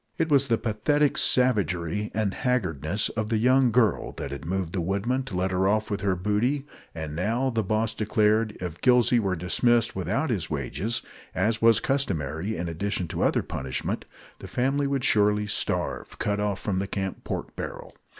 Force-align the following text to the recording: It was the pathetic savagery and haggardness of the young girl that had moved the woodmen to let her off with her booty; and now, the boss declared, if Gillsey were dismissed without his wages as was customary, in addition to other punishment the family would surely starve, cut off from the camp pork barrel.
It 0.17 0.29
was 0.31 0.47
the 0.47 0.57
pathetic 0.57 1.15
savagery 1.15 2.09
and 2.15 2.33
haggardness 2.33 3.09
of 3.09 3.29
the 3.29 3.37
young 3.37 3.69
girl 3.69 4.13
that 4.13 4.31
had 4.31 4.45
moved 4.45 4.73
the 4.73 4.81
woodmen 4.81 5.21
to 5.25 5.35
let 5.37 5.51
her 5.51 5.67
off 5.67 5.91
with 5.91 6.01
her 6.01 6.15
booty; 6.15 6.65
and 6.95 7.15
now, 7.15 7.51
the 7.51 7.61
boss 7.61 7.93
declared, 7.93 8.57
if 8.59 8.81
Gillsey 8.81 9.19
were 9.19 9.35
dismissed 9.35 9.95
without 9.95 10.31
his 10.31 10.49
wages 10.49 11.03
as 11.35 11.61
was 11.61 11.79
customary, 11.79 12.57
in 12.57 12.67
addition 12.67 13.07
to 13.09 13.21
other 13.21 13.43
punishment 13.43 14.05
the 14.39 14.47
family 14.47 14.87
would 14.87 15.03
surely 15.03 15.45
starve, 15.45 16.17
cut 16.17 16.39
off 16.39 16.59
from 16.59 16.79
the 16.79 16.87
camp 16.87 17.23
pork 17.23 17.55
barrel. 17.55 17.95